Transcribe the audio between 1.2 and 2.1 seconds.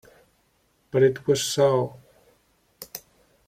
was so.